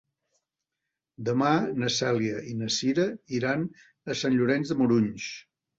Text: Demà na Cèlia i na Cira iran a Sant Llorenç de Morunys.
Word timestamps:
Demà 1.27 1.51
na 1.83 1.91
Cèlia 1.97 2.41
i 2.55 2.59
na 2.63 2.73
Cira 2.79 3.07
iran 3.43 3.69
a 4.15 4.21
Sant 4.25 4.39
Llorenç 4.41 4.75
de 4.75 4.81
Morunys. 4.85 5.33